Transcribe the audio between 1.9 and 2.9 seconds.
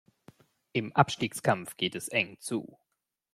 es eng zu.